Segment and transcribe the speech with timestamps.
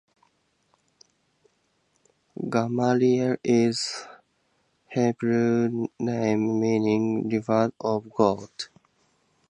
[2.51, 4.13] "Gamaliel" is a
[4.95, 8.49] Hebrew name meaning "reward of God".